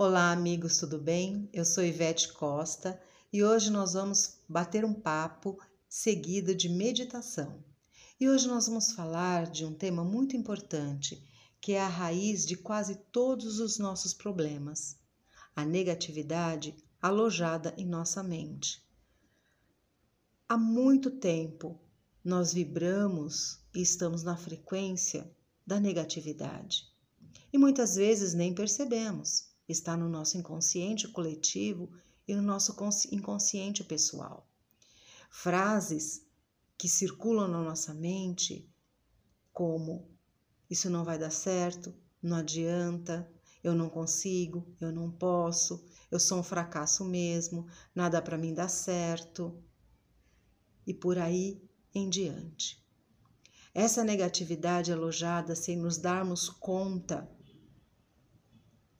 Olá, 0.00 0.30
amigos, 0.30 0.78
tudo 0.78 0.96
bem? 0.96 1.50
Eu 1.52 1.64
sou 1.64 1.82
Ivete 1.82 2.32
Costa 2.32 3.02
e 3.32 3.42
hoje 3.42 3.68
nós 3.68 3.94
vamos 3.94 4.38
bater 4.48 4.84
um 4.84 4.94
papo 4.94 5.58
seguido 5.88 6.54
de 6.54 6.68
meditação. 6.68 7.64
E 8.20 8.28
hoje 8.28 8.46
nós 8.46 8.68
vamos 8.68 8.92
falar 8.92 9.50
de 9.50 9.64
um 9.64 9.74
tema 9.74 10.04
muito 10.04 10.36
importante, 10.36 11.20
que 11.60 11.72
é 11.72 11.80
a 11.80 11.88
raiz 11.88 12.46
de 12.46 12.56
quase 12.56 12.94
todos 13.10 13.58
os 13.58 13.76
nossos 13.76 14.14
problemas: 14.14 14.96
a 15.56 15.64
negatividade 15.64 16.76
alojada 17.02 17.74
em 17.76 17.84
nossa 17.84 18.22
mente. 18.22 18.80
Há 20.48 20.56
muito 20.56 21.10
tempo 21.10 21.76
nós 22.24 22.52
vibramos 22.52 23.58
e 23.74 23.82
estamos 23.82 24.22
na 24.22 24.36
frequência 24.36 25.28
da 25.66 25.80
negatividade. 25.80 26.84
E 27.52 27.58
muitas 27.58 27.96
vezes 27.96 28.32
nem 28.32 28.54
percebemos. 28.54 29.47
Está 29.68 29.96
no 29.96 30.08
nosso 30.08 30.38
inconsciente 30.38 31.06
coletivo 31.08 31.92
e 32.26 32.34
no 32.34 32.42
nosso 32.42 32.74
inconsciente 33.12 33.84
pessoal. 33.84 34.48
Frases 35.30 36.26
que 36.78 36.88
circulam 36.88 37.48
na 37.48 37.62
nossa 37.62 37.92
mente, 37.92 38.66
como 39.52 40.08
isso 40.70 40.88
não 40.88 41.04
vai 41.04 41.18
dar 41.18 41.30
certo, 41.30 41.94
não 42.22 42.38
adianta, 42.38 43.30
eu 43.62 43.74
não 43.74 43.90
consigo, 43.90 44.66
eu 44.80 44.92
não 44.92 45.10
posso, 45.10 45.84
eu 46.10 46.18
sou 46.18 46.38
um 46.38 46.42
fracasso 46.42 47.04
mesmo, 47.04 47.66
nada 47.94 48.22
para 48.22 48.38
mim 48.38 48.54
dá 48.54 48.68
certo. 48.68 49.62
E 50.86 50.94
por 50.94 51.18
aí 51.18 51.60
em 51.94 52.08
diante. 52.08 52.82
Essa 53.74 54.02
negatividade 54.02 54.92
alojada 54.92 55.54
sem 55.54 55.76
nos 55.76 55.98
darmos 55.98 56.48
conta 56.48 57.28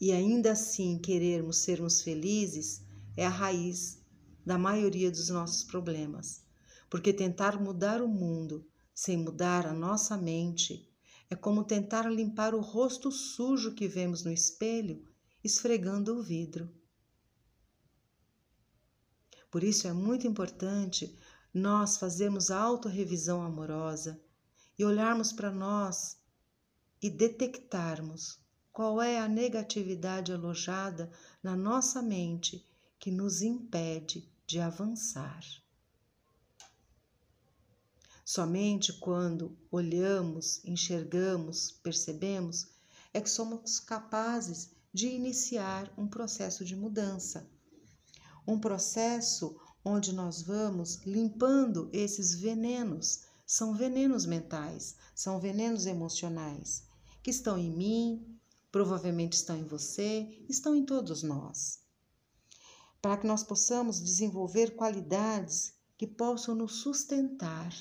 e 0.00 0.12
ainda 0.12 0.52
assim 0.52 0.98
querermos 0.98 1.58
sermos 1.58 2.02
felizes 2.02 2.82
é 3.16 3.24
a 3.26 3.30
raiz 3.30 4.02
da 4.44 4.58
maioria 4.58 5.10
dos 5.10 5.28
nossos 5.30 5.64
problemas. 5.64 6.44
Porque 6.88 7.12
tentar 7.12 7.60
mudar 7.60 8.02
o 8.02 8.08
mundo 8.08 8.66
sem 8.94 9.16
mudar 9.16 9.66
a 9.66 9.72
nossa 9.72 10.16
mente 10.16 10.88
é 11.28 11.34
como 11.34 11.64
tentar 11.64 12.08
limpar 12.10 12.54
o 12.54 12.60
rosto 12.60 13.10
sujo 13.10 13.74
que 13.74 13.88
vemos 13.88 14.22
no 14.22 14.30
espelho 14.30 15.04
esfregando 15.42 16.16
o 16.16 16.22
vidro. 16.22 16.70
Por 19.50 19.64
isso 19.64 19.88
é 19.88 19.92
muito 19.92 20.26
importante 20.26 21.16
nós 21.52 21.96
fazermos 21.96 22.50
autorrevisão 22.50 23.42
amorosa 23.42 24.20
e 24.78 24.84
olharmos 24.84 25.32
para 25.32 25.50
nós 25.50 26.18
e 27.00 27.08
detectarmos 27.08 28.38
qual 28.76 29.00
é 29.00 29.18
a 29.18 29.26
negatividade 29.26 30.34
alojada 30.34 31.10
na 31.42 31.56
nossa 31.56 32.02
mente 32.02 32.62
que 32.98 33.10
nos 33.10 33.40
impede 33.40 34.30
de 34.46 34.60
avançar. 34.60 35.42
Somente 38.22 38.92
quando 38.92 39.56
olhamos, 39.70 40.62
enxergamos, 40.62 41.70
percebemos, 41.82 42.68
é 43.14 43.20
que 43.22 43.30
somos 43.30 43.80
capazes 43.80 44.68
de 44.92 45.08
iniciar 45.08 45.90
um 45.96 46.06
processo 46.06 46.62
de 46.62 46.76
mudança. 46.76 47.48
Um 48.46 48.60
processo 48.60 49.58
onde 49.82 50.12
nós 50.12 50.42
vamos 50.42 50.96
limpando 50.96 51.88
esses 51.94 52.34
venenos. 52.34 53.22
São 53.46 53.74
venenos 53.74 54.26
mentais, 54.26 54.96
são 55.14 55.40
venenos 55.40 55.86
emocionais 55.86 56.84
que 57.26 57.30
estão 57.30 57.58
em 57.58 57.68
mim, 57.68 58.35
provavelmente 58.76 59.32
estão 59.32 59.56
em 59.56 59.64
você, 59.64 60.28
estão 60.50 60.76
em 60.76 60.84
todos 60.84 61.22
nós. 61.22 61.78
Para 63.00 63.16
que 63.16 63.26
nós 63.26 63.42
possamos 63.42 63.98
desenvolver 63.98 64.76
qualidades 64.76 65.72
que 65.96 66.06
possam 66.06 66.54
nos 66.54 66.74
sustentar 66.82 67.74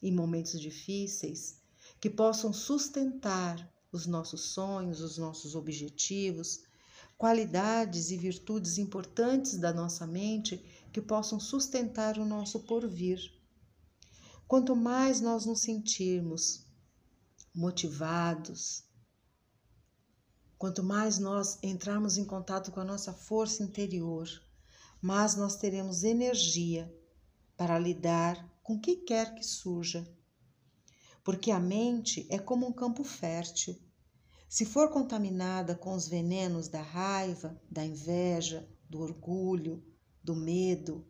em 0.00 0.12
momentos 0.14 0.60
difíceis, 0.60 1.60
que 2.00 2.08
possam 2.08 2.52
sustentar 2.52 3.68
os 3.90 4.06
nossos 4.06 4.42
sonhos, 4.42 5.00
os 5.00 5.18
nossos 5.18 5.56
objetivos, 5.56 6.60
qualidades 7.18 8.12
e 8.12 8.16
virtudes 8.16 8.78
importantes 8.78 9.58
da 9.58 9.72
nossa 9.72 10.06
mente 10.06 10.64
que 10.92 11.00
possam 11.00 11.40
sustentar 11.40 12.16
o 12.16 12.24
nosso 12.24 12.60
porvir. 12.60 13.18
Quanto 14.46 14.76
mais 14.76 15.20
nós 15.20 15.46
nos 15.46 15.62
sentirmos 15.62 16.64
motivados, 17.52 18.84
quanto 20.62 20.80
mais 20.80 21.18
nós 21.18 21.58
entrarmos 21.60 22.16
em 22.16 22.24
contato 22.24 22.70
com 22.70 22.78
a 22.78 22.84
nossa 22.84 23.12
força 23.12 23.64
interior, 23.64 24.28
mais 25.00 25.34
nós 25.34 25.56
teremos 25.56 26.04
energia 26.04 26.88
para 27.56 27.80
lidar 27.80 28.48
com 28.62 28.74
o 28.74 28.80
que 28.80 28.98
quer 28.98 29.34
que 29.34 29.44
surja. 29.44 30.08
Porque 31.24 31.50
a 31.50 31.58
mente 31.58 32.28
é 32.30 32.38
como 32.38 32.64
um 32.64 32.72
campo 32.72 33.02
fértil. 33.02 33.76
Se 34.48 34.64
for 34.64 34.88
contaminada 34.92 35.74
com 35.74 35.94
os 35.94 36.06
venenos 36.06 36.68
da 36.68 36.80
raiva, 36.80 37.60
da 37.68 37.84
inveja, 37.84 38.64
do 38.88 39.00
orgulho, 39.00 39.84
do 40.22 40.36
medo, 40.36 41.04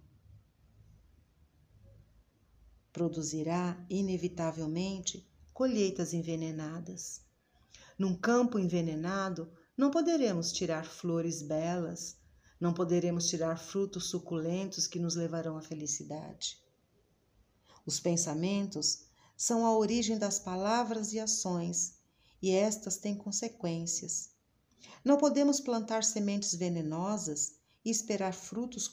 produzirá 2.90 3.84
inevitavelmente 3.90 5.30
colheitas 5.52 6.14
envenenadas. 6.14 7.30
Num 8.02 8.16
campo 8.16 8.58
envenenado, 8.58 9.48
não 9.76 9.88
poderemos 9.88 10.50
tirar 10.50 10.84
flores 10.84 11.40
belas, 11.40 12.16
não 12.58 12.74
poderemos 12.74 13.28
tirar 13.28 13.56
frutos 13.56 14.06
suculentos 14.10 14.88
que 14.88 14.98
nos 14.98 15.14
levarão 15.14 15.56
à 15.56 15.62
felicidade. 15.62 16.58
Os 17.86 18.00
pensamentos 18.00 19.04
são 19.36 19.64
a 19.64 19.78
origem 19.78 20.18
das 20.18 20.40
palavras 20.40 21.12
e 21.12 21.20
ações, 21.20 22.00
e 22.42 22.50
estas 22.50 22.96
têm 22.96 23.14
consequências. 23.14 24.30
Não 25.04 25.16
podemos 25.16 25.60
plantar 25.60 26.02
sementes 26.02 26.56
venenosas 26.56 27.54
e 27.84 27.90
esperar 27.90 28.34
frutos 28.34 28.88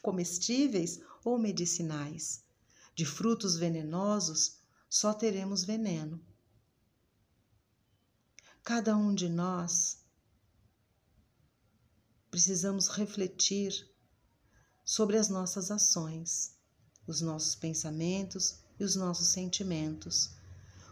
comestíveis 0.00 1.00
ou 1.24 1.36
medicinais. 1.36 2.44
De 2.94 3.04
frutos 3.04 3.56
venenosos 3.56 4.60
só 4.88 5.12
teremos 5.12 5.64
veneno. 5.64 6.24
Cada 8.64 8.96
um 8.96 9.12
de 9.12 9.28
nós 9.28 9.98
precisamos 12.30 12.86
refletir 12.86 13.72
sobre 14.84 15.16
as 15.16 15.28
nossas 15.28 15.72
ações, 15.72 16.54
os 17.04 17.20
nossos 17.20 17.56
pensamentos 17.56 18.60
e 18.78 18.84
os 18.84 18.94
nossos 18.94 19.30
sentimentos, 19.30 20.30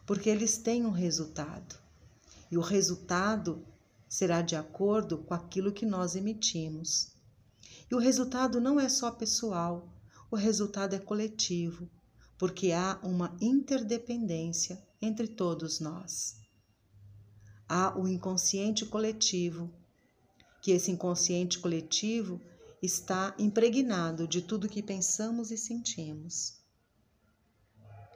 porque 0.05 0.29
eles 0.29 0.59
têm 0.59 0.85
um 0.85 0.91
resultado. 0.91 1.79
E 2.51 2.59
o 2.59 2.61
resultado 2.61 3.65
será 4.09 4.43
de 4.43 4.57
acordo 4.57 5.19
com 5.19 5.33
aquilo 5.33 5.73
que 5.73 5.87
nós 5.87 6.17
emitimos. 6.17 7.13
E 7.89 7.95
o 7.95 8.01
resultado 8.01 8.61
não 8.61 8.81
é 8.81 8.89
só 8.89 9.13
pessoal, 9.13 9.89
o 10.29 10.35
resultado 10.35 10.97
é 10.97 10.99
coletivo, 10.99 11.89
porque 12.37 12.73
há 12.73 12.99
uma 13.01 13.37
interdependência 13.41 14.85
entre 15.01 15.29
todos 15.29 15.79
nós. 15.79 16.40
Há 17.73 17.97
o 17.97 18.09
inconsciente 18.09 18.85
coletivo, 18.85 19.71
que 20.61 20.73
esse 20.73 20.91
inconsciente 20.91 21.61
coletivo 21.61 22.41
está 22.83 23.33
impregnado 23.39 24.27
de 24.27 24.43
tudo 24.43 24.69
que 24.69 24.83
pensamos 24.83 25.53
e 25.53 25.57
sentimos. 25.57 26.59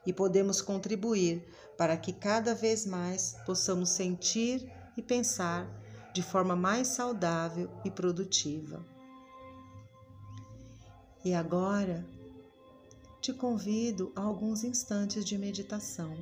E 0.04 0.12
podemos 0.12 0.60
contribuir 0.60 1.46
para 1.78 1.96
que 1.96 2.12
cada 2.12 2.52
vez 2.52 2.84
mais 2.84 3.36
possamos 3.46 3.90
sentir 3.90 4.68
e 4.96 5.02
pensar 5.02 5.70
de 6.12 6.20
forma 6.20 6.56
mais 6.56 6.88
saudável 6.88 7.70
e 7.84 7.92
produtiva. 7.92 8.84
E 11.24 11.32
agora 11.32 12.04
te 13.20 13.32
convido 13.32 14.10
a 14.16 14.20
alguns 14.20 14.64
instantes 14.64 15.24
de 15.24 15.38
meditação, 15.38 16.12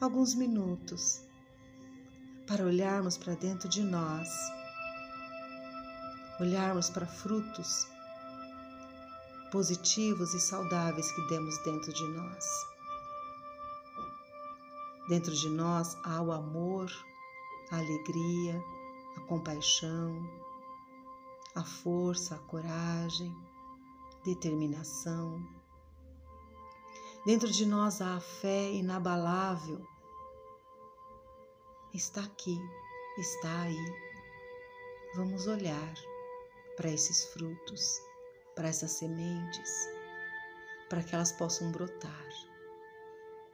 alguns 0.00 0.34
minutos, 0.34 1.28
para 2.50 2.64
olharmos 2.64 3.16
para 3.16 3.36
dentro 3.36 3.68
de 3.68 3.80
nós, 3.80 4.28
olharmos 6.40 6.90
para 6.90 7.06
frutos 7.06 7.86
positivos 9.52 10.34
e 10.34 10.40
saudáveis 10.40 11.12
que 11.12 11.28
temos 11.28 11.56
dentro 11.62 11.92
de 11.92 12.08
nós. 12.08 12.44
Dentro 15.08 15.32
de 15.32 15.48
nós 15.48 15.96
há 16.02 16.20
o 16.20 16.32
amor, 16.32 16.90
a 17.70 17.76
alegria, 17.76 18.60
a 19.16 19.20
compaixão, 19.28 20.28
a 21.54 21.62
força, 21.62 22.34
a 22.34 22.38
coragem, 22.38 23.32
determinação. 24.24 25.40
Dentro 27.24 27.48
de 27.48 27.64
nós 27.64 28.00
há 28.00 28.16
a 28.16 28.20
fé 28.20 28.72
inabalável. 28.72 29.86
Está 31.92 32.22
aqui, 32.22 32.56
está 33.18 33.62
aí. 33.62 33.92
vamos 35.16 35.48
olhar 35.48 35.94
para 36.76 36.88
esses 36.88 37.24
frutos, 37.32 38.00
para 38.54 38.68
essas 38.68 38.92
sementes, 38.92 39.88
para 40.88 41.02
que 41.02 41.16
elas 41.16 41.32
possam 41.32 41.72
brotar. 41.72 42.28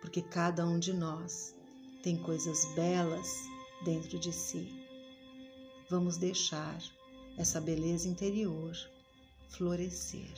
Porque 0.02 0.20
cada 0.20 0.66
um 0.66 0.78
de 0.78 0.92
nós 0.92 1.54
tem 2.02 2.22
coisas 2.22 2.66
belas 2.74 3.40
dentro 3.86 4.18
de 4.18 4.30
si. 4.30 4.68
Vamos 5.88 6.18
deixar 6.18 6.78
essa 7.38 7.58
beleza 7.58 8.06
interior 8.06 8.76
florescer. 9.48 10.34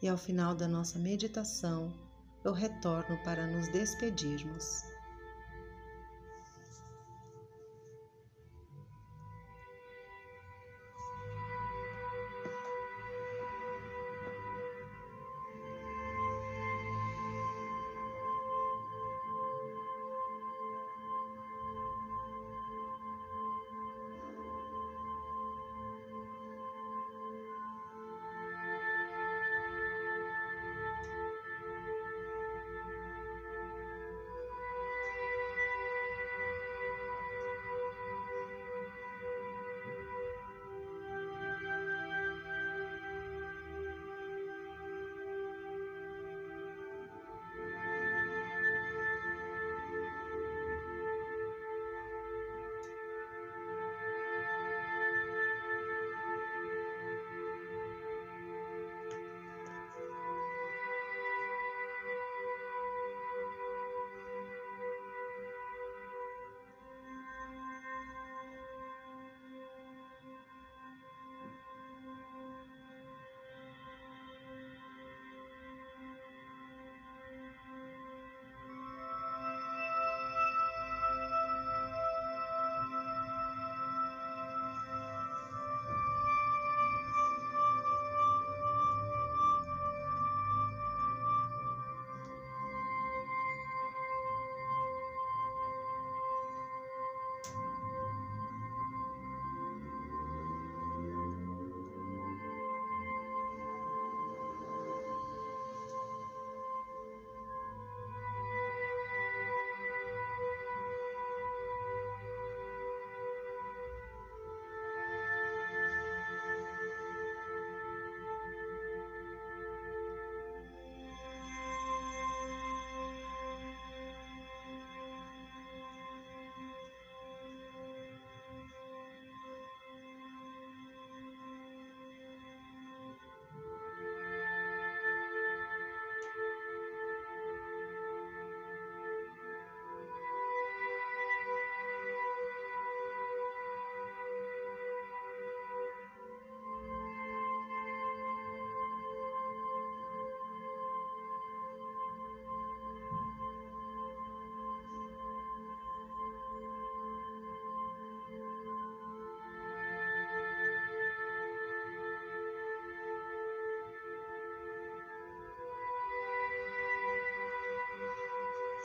E 0.00 0.08
ao 0.08 0.16
final 0.16 0.54
da 0.54 0.66
nossa 0.66 0.98
meditação, 0.98 1.92
eu 2.42 2.54
retorno 2.54 3.22
para 3.22 3.46
nos 3.46 3.68
despedirmos. 3.68 4.91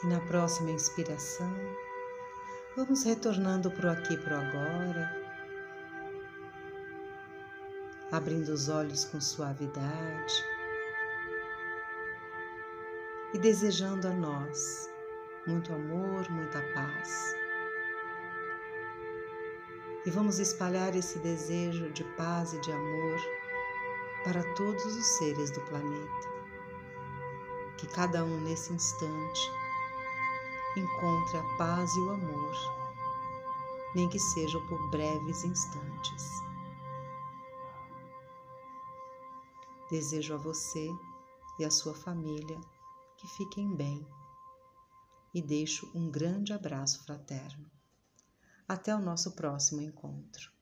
Na 0.08 0.22
próxima 0.22 0.72
inspiração, 0.72 1.54
vamos 2.78 3.04
retornando 3.04 3.70
para 3.70 3.90
o 3.90 3.92
aqui 3.92 4.16
para 4.16 4.38
o 4.38 4.42
agora, 4.42 5.16
abrindo 8.10 8.48
os 8.48 8.70
olhos 8.70 9.04
com 9.04 9.20
suavidade 9.20 10.34
e 13.34 13.38
desejando 13.38 14.08
a 14.08 14.12
nós 14.12 14.90
muito 15.46 15.74
amor, 15.74 16.30
muita 16.32 16.62
paz. 16.74 17.36
E 20.06 20.10
vamos 20.10 20.40
espalhar 20.40 20.96
esse 20.96 21.20
desejo 21.20 21.92
de 21.92 22.06
paz 22.16 22.54
e 22.54 22.62
de 22.62 22.72
amor 22.72 23.20
para 24.24 24.42
todos 24.56 24.86
os 24.86 25.06
seres 25.18 25.52
do 25.52 25.60
planeta. 25.62 26.38
Que 27.78 27.88
cada 27.88 28.24
um 28.24 28.40
nesse 28.40 28.72
instante 28.72 29.67
encontre 30.80 31.38
a 31.38 31.58
paz 31.58 31.96
e 31.96 32.00
o 32.00 32.12
amor, 32.12 32.56
nem 33.96 34.10
que 34.10 34.20
sejam 34.20 34.66
por 34.68 34.90
breves 34.90 35.44
instantes. 35.44 36.30
Desejo 39.90 40.34
a 40.34 40.38
você 40.38 40.90
e 41.60 41.66
a 41.66 41.72
sua 41.72 41.94
família 41.94 42.60
que 43.18 43.28
fiquem 43.28 43.74
bem 43.76 44.06
e 45.34 45.42
deixo 45.42 45.90
um 45.96 46.10
grande 46.10 46.54
abraço 46.54 47.04
fraterno. 47.04 47.70
Até 48.68 48.94
o 48.94 49.00
nosso 49.00 49.32
próximo 49.32 49.82
encontro. 49.82 50.57